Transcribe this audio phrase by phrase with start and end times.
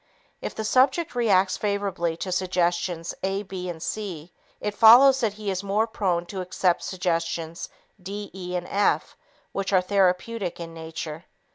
[0.41, 5.51] If the subject reacts favorably to suggestions A, B, and C, it follows that he
[5.51, 7.69] is more prone to accept suggestions
[8.01, 9.15] D, E, and F
[9.51, 11.25] which are therapeutic in nature.